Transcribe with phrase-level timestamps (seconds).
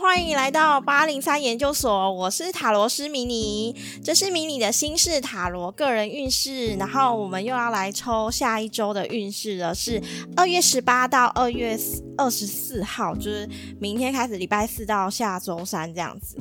[0.00, 10.00] 欢迎来到八零三研究所，我是塔罗师迷你，这是迷你的新式塔罗个人运势，然后我们又要来抽下一周的运势了，是
[10.36, 11.76] 二月十八到二月
[12.16, 13.48] 二十四号，就是
[13.80, 16.36] 明天开始，礼拜四到下周三这样子。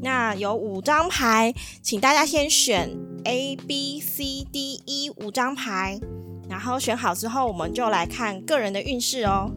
[0.00, 1.52] 那有五张牌，
[1.82, 2.88] 请大家先选
[3.24, 6.00] A、B、C、D、E 五张牌，
[6.48, 9.50] 然后选好之后，我们就来看个人的运势哦。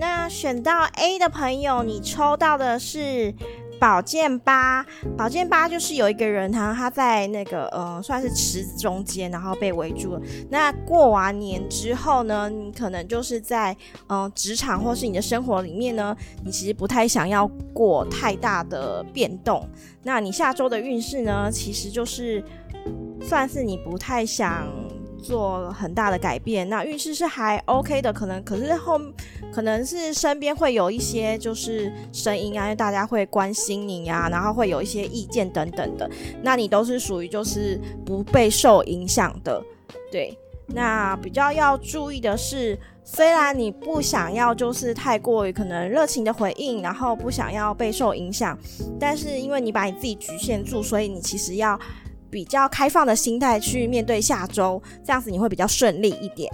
[0.00, 3.34] 那选到 A 的朋友，你抽到的是
[3.78, 4.86] 宝剑八。
[5.14, 10.22] 宝剑八就是有一个人，他他在那个呃，算是池子中间，然后被围住了。
[10.48, 13.76] 那过完年之后呢，你可能就是在
[14.08, 19.68] 嗯职场或是你的生活里面呢，你其实不太想要过太大的变动。
[20.02, 22.42] 那你下周的运势呢，其实就是
[23.20, 24.66] 算是你不太想。
[25.20, 29.00] 做很大的改变，那运势是还 OK 的，可能可是后
[29.52, 36.10] 可能是身边会有一些就是声音啊，因为大家会关心你呀，然后会有一些意见等等的，
[36.42, 39.62] 那你都是属于就是不被受影响的，
[40.10, 40.36] 对。
[40.72, 48.56] 那比较要注意的是，虽然你不想要就是太过于可能热情的回应，然后不想要备受影响，
[48.98, 51.78] 但是因为你把你自己局限住，所以你其实要。
[52.30, 56.50] 比较开放的心态去面对下周，这样子你会比较顺利一点。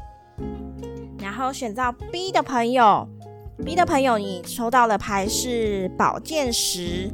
[1.20, 3.06] 然后选到 B 的朋友
[3.64, 7.10] ，B 的朋友，你抽到的牌是宝剑十。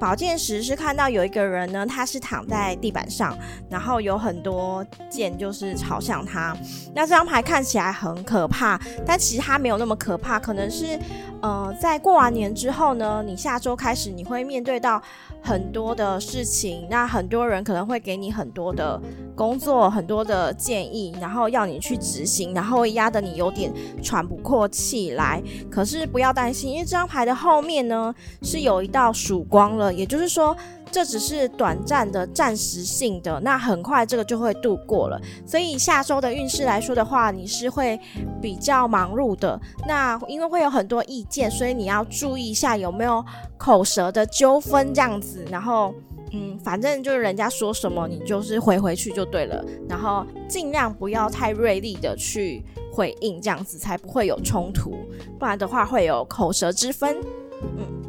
[0.00, 3.38] 宝剑十是看到有一个人呢，他是躺在地板上，
[3.70, 6.54] 然后有很多剑就是朝向他。
[6.94, 10.98] 那这张牌看起来很可怕，但其实他没有那么可怕，可能是
[11.44, 15.02] 呃，在过完年之后呢，你下周开始你会面对到
[15.42, 18.98] 很多的事情，那很多人可能会给你很多的
[19.36, 23.70] 工作、很多的建议，然后要你去执行，然后会压得你有点
[24.02, 25.42] 喘不过气来。
[25.70, 29.92] 可是不要担心，因为这张牌的后面呢是有一道曙光了。
[29.92, 30.56] 也就是说，
[30.94, 35.20] 这只是短暂的、暂时性的，那很快这个就会度过了。
[35.44, 37.98] 所以下周的运势来说的话，你是会
[38.40, 39.60] 比较忙碌的。
[39.88, 43.24] 那因为会有很多意见，所以你要注意一下有没有
[43.58, 45.44] 口舌的纠纷这样子。
[45.50, 45.92] 然后，
[46.30, 49.64] 嗯，反正就是人家说什么，你就是回回去就对了。
[49.88, 54.92] 然后尽量不要太锐利的去回应，这样子才不会有冲突。
[55.40, 57.16] 不然的话会有口舌之分。
[57.60, 58.03] 嗯。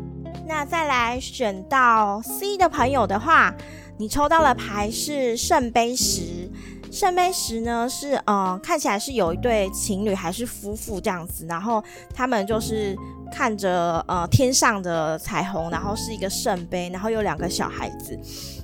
[0.47, 3.53] 那再来选到 C 的朋友的话，
[3.97, 6.49] 你抽到的牌是圣杯十。
[6.91, 12.95] 圣杯十呢是呃看起来是有一对情侣还是夫妇这样子，然后他们就是
[13.31, 18.17] 看着呃天上的彩虹，然后是一个圣杯，然后有两个小孩子。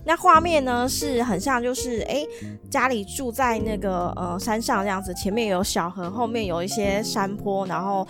[0.03, 2.25] 那画面呢是很像，就是哎，
[2.71, 8.07] 家里住在那个呃山上这样子，前面有小河，后面有一些山坡，然后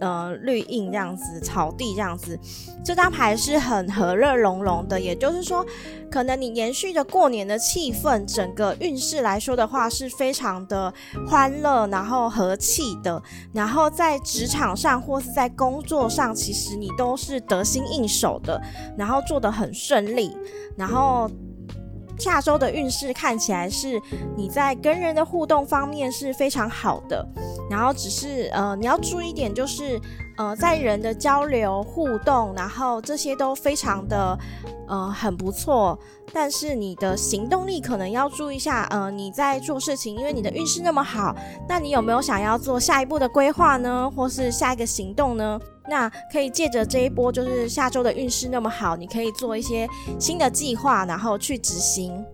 [0.00, 2.38] 呃绿荫这样子，草地这样子。
[2.84, 5.66] 这张牌是很和乐融融的，也就是说，
[6.08, 10.92] 可能你延续着过年的气氛，整个运势来说的话是非常的
[11.26, 13.20] 欢乐，然后和气的。
[13.52, 18.60] 然后在职场上或是在工做上，其实你都是得心应手的，
[18.96, 20.36] 然后做得很顺利，
[20.76, 21.30] 然后。
[22.16, 24.00] 下周的运势看起来是
[24.36, 27.26] 你在跟人的互动方面是非常好的，
[27.68, 30.00] 然后只是呃你要注意一点，就是
[30.36, 34.38] 呃在人的交流互动，然后这些都非常的
[34.88, 35.98] 呃很不错，
[36.32, 41.34] 但是你的行动力可能要注意一下，呃你在做事情，因为你的运势那么好，
[41.68, 45.60] 那你有没有想要做下一步的规划呢，或是下一个行动呢？
[45.86, 49.86] 那可以借着这一波，就是下周的运势那么好，你可以做一些
[50.18, 52.24] 新的计划，然后去执行。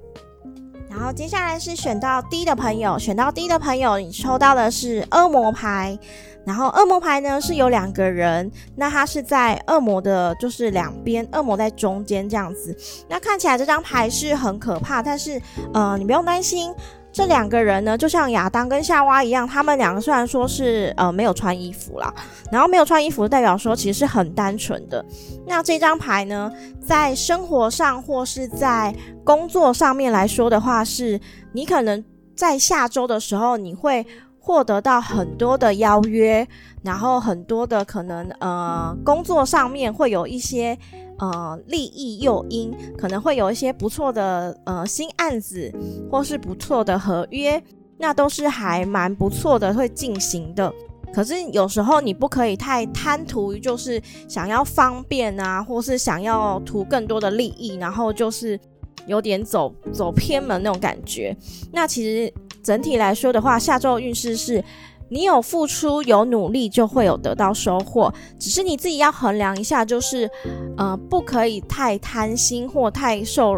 [0.89, 5.99] 然后接下来是选到 D 的朋友，选到 D 的朋友，你抽到的是恶魔牌。
[6.47, 12.77] 然后恶魔牌呢是有两个人，那他是在恶魔的，就是两边，恶魔在中间这样子。
[13.09, 15.41] 那看起来这张牌是很可怕，但是
[15.75, 16.73] 呃，你不用担心。
[17.13, 22.15] 这两个人呢，就像亚当跟夏娃一样，他们两个虽然说是呃没有穿衣服啦，
[22.53, 25.05] 然后没有穿衣服代表说其实是很单纯的。
[25.45, 28.95] 那这张牌呢，在生活上或是在
[29.25, 31.21] 工作上面来说的话，是
[31.53, 32.05] 你可能
[32.37, 34.07] 在下周的时候，你会
[34.41, 36.47] 获得到很多的邀约，
[36.83, 40.77] 然后很多的可能呃工作上面会有一些
[41.19, 45.71] 呃利益诱因，可能会有一些不错的呃新案子
[46.11, 47.63] 或是不错的合约，
[47.99, 50.73] 那都是还蛮不错的会进行的。
[51.13, 58.59] 可是有时候你不可以太贪图于，就是想要方便啊，或是想要图更多的利益，然后就是
[59.07, 61.37] 有点走走偏门那种感觉。
[61.73, 64.63] 那其实整体来说的话，下周运势是
[65.09, 70.31] 你有付出有努力就会有得到收获，只是你自己要衡量一下，就是
[70.77, 73.57] 呃不可以太贪心或太受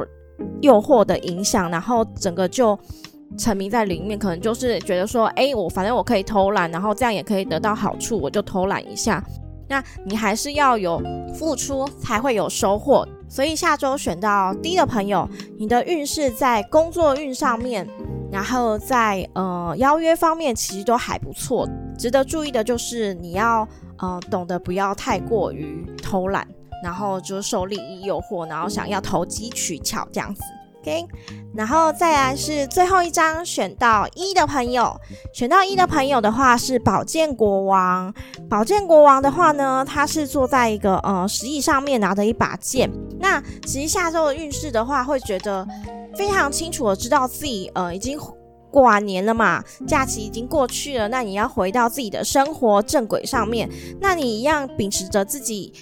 [0.60, 2.78] 诱惑的影响，然后整个就。
[3.38, 9.24] 沉迷在里面，可能就是觉得说，哎，我反正我可以偷懒，然后这样也可以得到好处，我就偷懒一下。
[9.70, 11.00] 那你还是要有
[11.32, 13.08] 付出才会有收获。
[13.30, 15.26] 所以下周选到 D 的朋友，
[15.58, 17.88] 你的运势在工作运上面，
[18.32, 21.68] 然后在呃邀约方面其实都还不错。
[21.98, 23.68] 值得注意的就是你要
[23.98, 26.48] 呃懂得不要太过于偷懒，
[26.82, 30.42] 然后就受利益诱惑，然后想要投机取巧这样子。
[30.82, 31.06] OK，
[31.54, 35.00] 然后再来是最后一张选到一的朋友，
[35.32, 38.12] 选到一的朋友的话是宝剑国王。
[38.50, 42.90] 宝剑国王的话呢，他是坐在一个呃石椅上面拿着一把剑。
[43.20, 45.64] 那其实下周的运势的话，会觉得
[46.16, 48.18] 非常清楚的知道自己呃已经
[48.68, 53.70] 过完年了嘛，假期已经过去了，那你要回到自己的生活正轨上面，
[54.00, 55.72] 那你一样秉持着自己。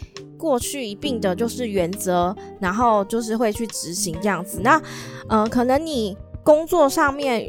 [0.40, 4.58] 过去一并的就是原则，然后就是会去执行这样子。
[4.64, 4.80] 那，
[5.28, 7.42] 嗯，可能你工作上面，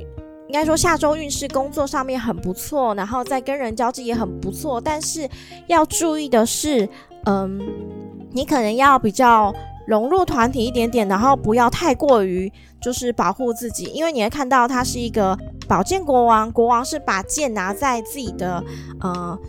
[0.47, 4.81] 应该说下周运势工作上面很不错，然后在跟人交际也很不错。
[4.81, 5.27] 但是
[5.67, 6.87] 要注意的是，
[7.25, 7.57] 嗯，
[8.31, 9.53] 你可能要比较
[9.87, 12.51] 融入团体一点点，然后不要太过于
[12.81, 15.37] 就是保护自己，因为你会看到他是一个
[15.69, 18.61] 宝剑国王，国王是把剑拿在自己的，
[18.99, 19.39] 呃，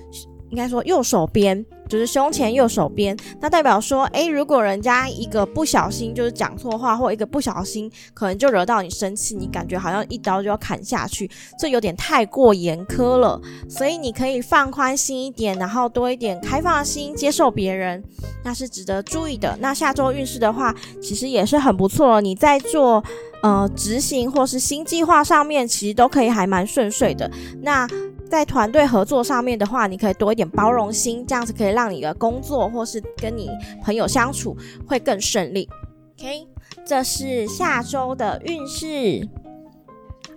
[0.51, 1.67] 应该说右手边。
[1.93, 13.39] 就是胸前右手边，那代表说，诶，如果人家一个不小心就是讲错话，或一个不小心可能就惹到你生气，你感觉好像一刀就要砍下去，这有点太过严苛了。
[13.69, 18.03] 所以你可以放宽心一点，然后多一点开放的心，接受别人，
[18.43, 19.55] 那是值得注意的。
[19.61, 22.23] 那下周运势的话，其实也是很不错。
[22.23, 23.05] 你在做
[23.43, 27.31] 呃执行或是新计划上面，其实都可以还蛮顺遂的。
[27.61, 27.87] 那
[28.33, 33.51] 在团队合作上面的话，你可以多一点包容心，这样子可以让你的工作或是跟你
[33.85, 34.57] 朋友相处
[34.87, 35.69] 会更顺利。
[36.19, 36.49] OK，
[36.83, 39.29] 这是下周的运势。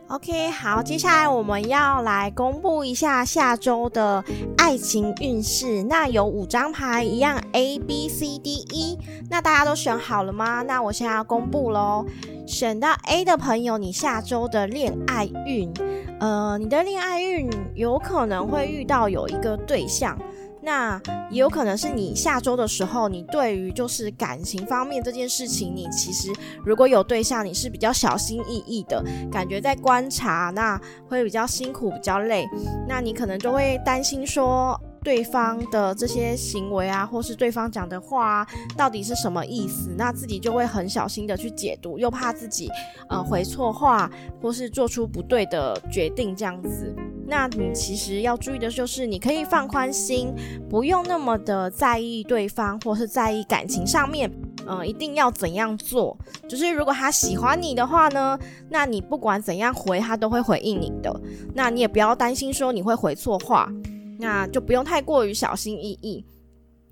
[0.09, 4.23] OK，好，接下来我们要来公布一下下周的
[4.55, 5.81] 爱情运势。
[5.81, 8.99] 那有五张牌，一样 A B C D E。
[9.31, 10.61] 那大家都选好了吗？
[10.61, 12.05] 那我现在要公布喽。
[12.45, 15.73] 选到 A 的朋友，你下周的恋爱运。
[16.19, 20.15] 呃，你的恋爱运有可能会遇到有一个对象，
[20.65, 26.29] 那也有可能是你下周的时候，你对于就是感情方面这件事情，你其实
[26.65, 32.45] 如果有对象，你是比较小心翼翼的感觉，在观察，那会比较辛苦，比较累，
[32.87, 34.79] 那你可能就会担心说。
[35.05, 38.43] 对方的这些行为啊，或是对方讲的话，
[38.75, 39.93] 到底是什么意思？
[39.95, 42.71] 那自己就会很小心的去解读，又怕自己
[43.07, 44.09] 呃回错话，
[44.41, 46.91] 或是做出不对的决定这样子。
[47.27, 50.33] 那你其实要注意的就是，你可以放宽心，
[50.69, 54.31] 不用那么的在意对方，或是在意感情上面，
[54.67, 56.17] 嗯，一定要怎样做？
[56.47, 58.37] 就是如果他喜欢你的话呢，
[58.69, 61.19] 那你不管怎样回，他都会回应你的。
[61.53, 63.71] 那你也不要担心说你会回错话。
[64.17, 66.25] 那就不用太过于小心翼翼。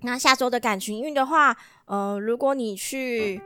[0.02, 1.56] 那下周的感情运的话，
[1.86, 3.40] 呃，如果你去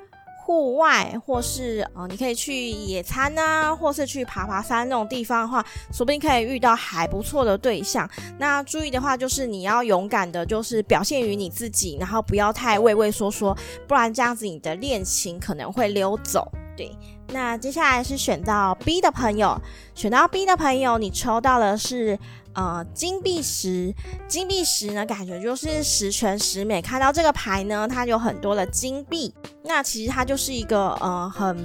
[0.49, 5.63] 户外，或是呃，你可以去野餐啊，或是去爬爬山那种地方的话，
[5.93, 8.09] 说不定可以遇到还不错的对象。
[8.39, 13.55] 那注意的话，就是你要勇敢的，就是表现于你自己，然后不要太畏畏缩缩，
[13.87, 16.51] 不然这样子你的恋情可能会溜走。
[16.75, 16.91] 对，
[17.29, 19.61] 那接下来是选到 B 的朋友，
[19.95, 22.19] 选到 B 的朋友，你抽到的是。
[22.59, 23.95] 呃，金币石，
[24.27, 26.83] 金币石呢，感觉就是十全十美。
[26.83, 31.57] 看到这个牌呢，它有很多的金币，那其实它就是一个呃，很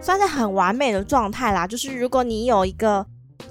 [0.00, 1.66] 算是很完美的状态啦。
[1.66, 3.04] 就是如果你有一个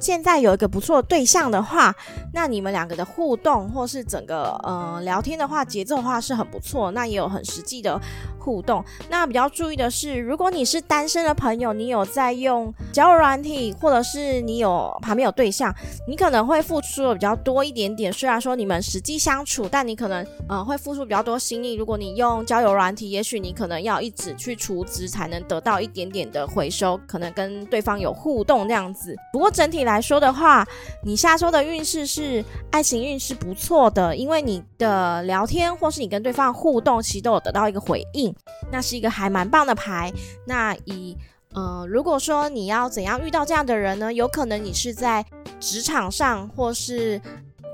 [0.05, 1.91] 现在有一个不错的对象的话，
[2.31, 7.99] 那你们两个的互动或是整个呃聊天的话，节奏的话是很不错，那也有很实际的。
[8.45, 15.73] 互动，那比较注意的是，如果你是单身的朋友，你有在用交友软体，或者是你有旁边有对象，
[16.07, 18.13] 你可能会付出的比较多一点点。
[18.13, 21.73] 虽然说你们实际相处，但你可能呃会付出比较多心力。
[21.73, 29.15] 如果你用交友软体，也许你可能要一直去储值才能得到一点点的回收，可能跟对方有互动这样子。
[29.33, 30.67] 不过整体来来说的话，
[31.03, 38.35] 你下周的运势是爱情运是不错的，因为你的聊天或是你跟对方互动，其实都有得到一个回应，
[38.69, 40.11] 那是一个还蛮棒的牌。
[40.45, 41.17] 那以
[41.53, 44.11] 呃，如果说你要怎样遇到这样的人呢？
[44.11, 45.25] 有可能你是在
[45.61, 47.21] 职场上或是。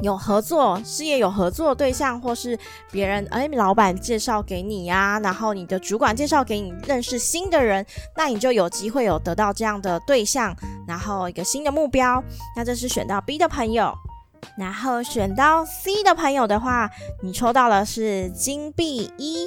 [0.01, 2.57] 有合作事业有合作对象，或是
[2.91, 7.85] 别人哎，老板介绍给你呀，然后你的主管介绍给你认识新的人，
[8.17, 10.55] 那你就有机会有得到这样的对象，
[10.87, 12.23] 然后一个新的目标。
[12.55, 13.93] 那这是选到 B 的朋友。
[14.57, 16.89] 然后选到 C 的朋友的话，
[17.21, 19.45] 你抽到的是金币一。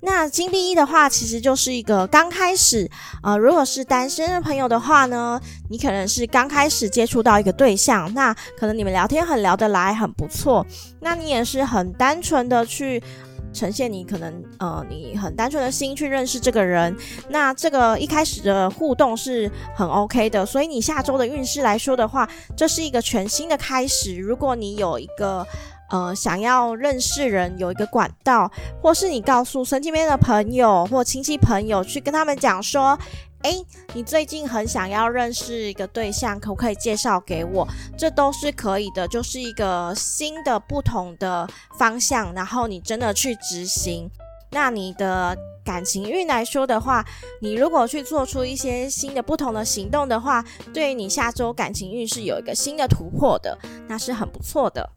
[0.00, 2.88] 那金币一的话，其实就是一个刚开始，
[3.22, 5.40] 呃，如果是单身的朋友的话呢，
[5.70, 10.64] 你可能是刚开始接触到一个对象，那可能你们聊天很聊得来，很不错。
[11.00, 13.02] 那你也是很单纯的去。
[13.50, 16.94] 呈现你可能呃，你很单纯的心去认识这个人，
[17.30, 24.14] 那这个一开始的互动是很 OK 的，所以你下周的运势来说的话，这是一个全新的开始。
[24.14, 25.44] 如果你有一个
[25.88, 28.50] 呃想要认识人，有一个管道，
[28.82, 32.98] 或是你告诉身边的朋友或亲戚朋友去跟他们讲说。
[33.42, 33.54] 哎，
[33.94, 37.64] 你最近很想要认识一个对象，可不可以介绍给我？
[37.96, 44.10] 这都是可以的，就是一个新的不同的方向，然后你真的去执行。
[44.50, 47.04] 那你的感情运来说的话，
[47.40, 54.90] 你如果去做出一些新的不同的行动的话，对于你下周感情运是有一个新的突破的，那是很不错的。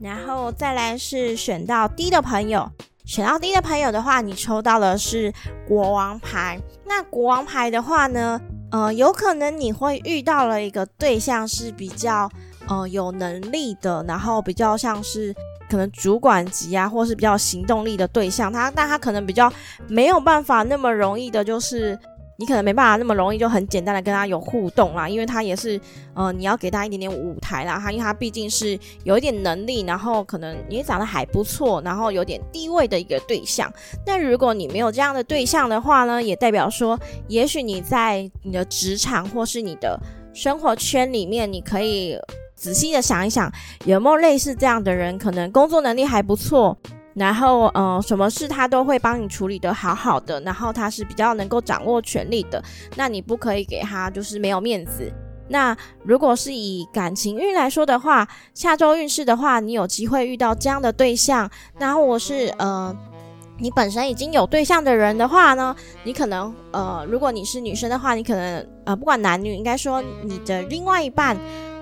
[0.00, 2.70] 然后再来是选到 D 的朋友。
[3.04, 5.32] 选到 D 的朋友的话，你抽到的是
[5.66, 6.60] 国王牌。
[6.84, 8.38] 那国王牌的话呢，
[8.70, 12.30] 呃，有可能你会遇到了一个对象是比较
[12.66, 15.34] 呃有能力的，然后比较像是
[15.70, 18.52] 可能主管级啊，或是比较行动力的对象。
[18.52, 19.50] 他但他可能比较
[19.88, 21.98] 没有办法那么容易的，就是。
[22.40, 25.78] 你可能没办法那么容易就很简单的跟他有互动啦，因为他也是，
[26.14, 27.80] 呃，你要给他一点点舞台啦。
[27.82, 33.68] 他因为他毕竟是有一点能力，然后可能也长得还不错，然后有点地位的一个对象。
[34.06, 39.98] 那如果你没有这样的对象的话呢，也代表说，也许你在你的职场或是你的
[40.32, 42.16] 生活圈里面，你可以
[42.54, 43.52] 仔细的想一想，
[43.84, 46.78] 有没有类似这样的人，可能工作能力还不错。
[47.18, 52.62] 然后，呃，什么事他都会帮你处理的好好的，然后他是比较能够掌握权力的，
[52.96, 55.12] 那你不可以给他就是没有面子。
[55.48, 61.50] 那如果是以感情运来说的话，下周运势的话，你有机会遇到这样的对象。
[61.78, 62.94] 然后我是，呃，
[63.58, 71.36] 你本身已经有对象的人的话呢，你可能，呃，如果你是女生的话，你可能，呃，不管男女，应该说你的另外一半。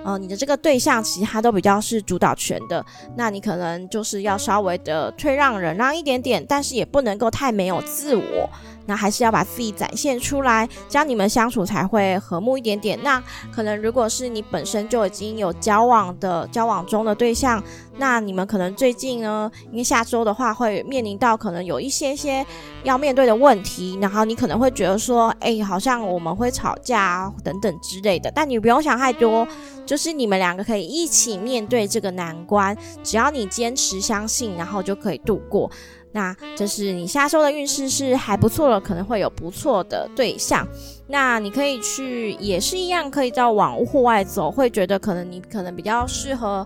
[0.07, 2.83] 呃，你的这个对象其实他都比较是主导权的，
[3.17, 8.49] 那你可能就是要稍微的退让、忍让一点点，但是也不能够太没有自我。
[8.87, 12.97] 那还是要把自己展现出来，这样你们相处才会和睦一点点。
[13.03, 17.63] 那可能如果是你本身就已经有交往的、交往中的对象，
[17.97, 22.45] 那你们可能最近呢，因为下周的话会面临到可能有一些些
[22.83, 28.31] 要面对的问题，然后你可能会觉得说，哎，好像我们会吵架啊等等之类的。
[28.33, 29.47] 但你不用想太多，
[29.85, 35.69] 就是你们两个可以一起面对这个难关，只要你坚持相信，然后就可以度过。
[36.17, 40.67] 那这是你下周的运势是还不错了，可能会有不错的对象。
[41.05, 46.65] 那你可以去，也是一样，可以到往户外走，会觉得可能你可能比较适合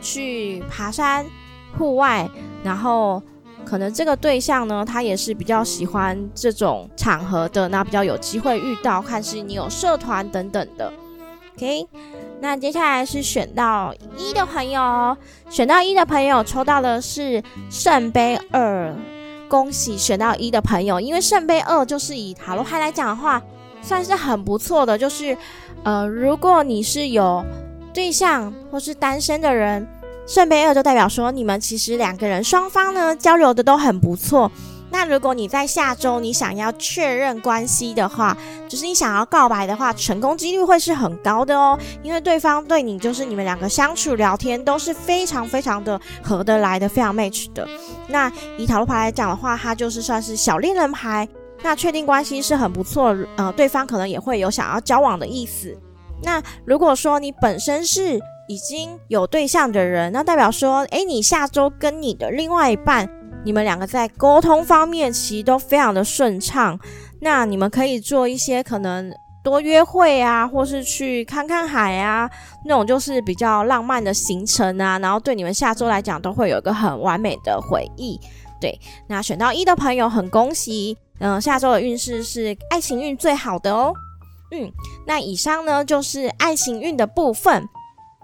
[0.00, 1.26] 去爬山、
[1.76, 2.30] 户外，
[2.62, 3.20] 然后
[3.64, 10.92] 可能这个对象呢，他也是比较喜欢这种场合的，那比较有机会遇到，看是你有社团等等的。
[11.56, 11.84] OK。
[12.40, 15.16] 那接下来是选到一的朋友，
[15.48, 18.94] 选到一的朋友抽到的是圣杯二，
[19.48, 23.40] 恭喜选到一的朋友，因为圣杯二就是以塔罗牌来讲的话，
[23.80, 25.36] 算是很不错的，就是
[25.84, 27.42] 呃，如果你是有
[27.94, 29.86] 对象或是单身的人，
[30.26, 34.50] 圣杯二就代表说你们其实两个人双方呢交流的都很不错。
[34.94, 38.36] 那如果你在下周你想要确认关系的话，
[38.68, 47.66] 就是你想要告白的话，成功几率会是很高的哦，因为对方对你就是你们两个相处聊天都是非常非常的合得来的，非常 match 的。
[48.06, 51.28] 那以塔罗牌来讲的话，它就是算是小恋人牌，
[51.60, 55.76] 那确定关系是很不错，呃，对方可能也会有想要交往的意思。
[56.22, 63.10] 那如果说你本身是已经有对象的人，那代表说，诶，你下周跟你的另外一半。
[63.44, 66.78] 你们两个在沟通方面其实都非常的顺畅，
[67.20, 69.12] 那你们可以做一些可能
[69.44, 72.28] 多约会啊，或是去看看海啊，
[72.64, 78.18] 那种就是比较浪漫的行程啊，然后对你们下周来讲都会有一个很完美的回忆。
[78.60, 83.92] 对，那选到一的朋友很恭喜，嗯，下周的运势是爱情运最好的哦。
[84.52, 84.72] 嗯，
[85.06, 87.68] 那以上呢就是爱情运的部分。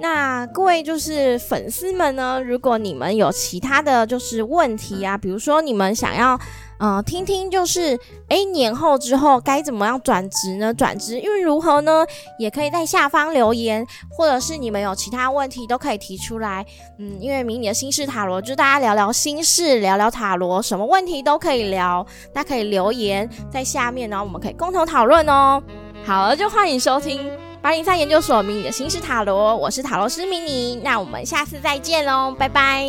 [0.00, 6.38] 那各位就是粉丝们呢，如果你们有其他的就是问题啊，比如说你们想要。
[6.82, 7.94] 嗯，听听就是，
[8.28, 10.72] 哎，年后之后该怎么样转职呢？
[10.72, 12.06] 转职运如何呢？
[12.38, 16.64] 也可以在下方留言，或者是你们有其他问题都可以提出来。
[16.98, 22.02] 嗯，因为迷你的心事塔罗，就大家聊聊心事，聊聊塔罗，什么问题都可以聊，
[22.32, 25.62] 大家可以留言在下面，然后我们可以共同讨论哦。
[26.06, 27.30] 好了，就欢迎收听
[27.62, 32.88] 八零三研究所迷你的心事塔罗，我是塔罗师迷你，那我们下次再见喽，拜拜。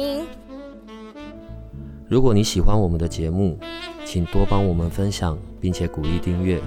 [2.08, 3.60] 如果你喜欢我们的节目，
[4.06, 6.62] 请多帮我们分享，并且鼓励订阅，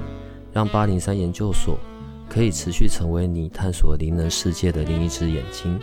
[0.52, 1.78] 让八零三研究所
[2.28, 5.80] 可以持续成为你探索灵能世界的另一只眼睛。